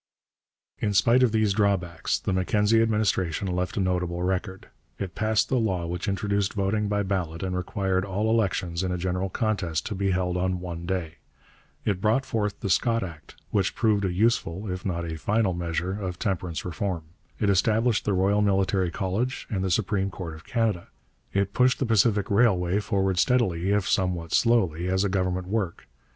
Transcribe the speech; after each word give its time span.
In 0.79 0.95
spite 0.95 1.21
of 1.21 1.31
these 1.31 1.53
drawbacks 1.53 2.17
the 2.17 2.33
Mackenzie 2.33 2.81
administration 2.81 3.45
left 3.47 3.77
a 3.77 3.79
notable 3.79 4.23
record. 4.23 4.69
It 4.97 5.13
passed 5.13 5.47
the 5.47 5.59
law 5.59 5.85
which 5.85 6.07
introduced 6.07 6.55
voting 6.55 6.87
by 6.87 7.03
ballot 7.03 7.43
and 7.43 7.55
required 7.55 8.03
all 8.03 8.27
elections, 8.31 8.81
in 8.81 8.91
a 8.91 8.97
general 8.97 9.29
contest, 9.29 9.85
to 9.85 9.93
be 9.93 10.09
held 10.09 10.37
on 10.37 10.59
one 10.59 10.87
day. 10.87 11.17
It 11.85 12.01
brought 12.01 12.25
forth 12.25 12.61
the 12.61 12.69
Scott 12.71 13.03
Act, 13.03 13.35
which 13.51 13.75
proved 13.75 14.03
a 14.03 14.11
useful 14.11 14.71
if 14.71 14.83
not 14.83 15.05
a 15.05 15.19
final 15.19 15.53
measure 15.53 15.99
of 16.01 16.17
temperance 16.17 16.65
reform. 16.65 17.03
It 17.39 17.51
established 17.51 18.03
the 18.03 18.13
Royal 18.13 18.41
Military 18.41 18.89
College 18.89 19.45
and 19.51 19.63
the 19.63 19.69
Supreme 19.69 20.09
Court 20.09 20.33
of 20.33 20.47
Canada. 20.47 20.87
It 21.31 21.53
pushed 21.53 21.77
the 21.77 21.85
Pacific 21.85 22.31
Railway 22.31 22.79
forward 22.79 23.19
steadily, 23.19 23.69
if 23.69 23.87
somewhat 23.87 24.33
slowly, 24.33 24.87
as 24.87 25.03
a 25.03 25.09
government 25.09 25.45
work. 25.45 25.85